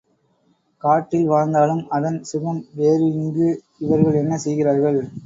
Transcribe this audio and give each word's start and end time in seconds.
காட்டில் 0.83 1.27
வாழ்ந்தாலும் 1.27 1.83
அதன் 1.89 2.17
சுகம் 2.23 2.63
வேறு 2.73 3.05
இங்கு 3.15 3.49
இவர்கள் 3.77 4.19
என்ன 4.23 4.33
செய்கிறார்கள்? 4.37 4.99